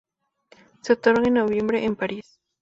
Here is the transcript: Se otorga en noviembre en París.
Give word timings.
Se 0.81 0.93
otorga 0.93 1.27
en 1.27 1.35
noviembre 1.35 1.85
en 1.85 1.95
París. 1.95 2.39